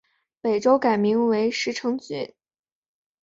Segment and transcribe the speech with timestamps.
[0.41, 2.33] 北周改名石城郡。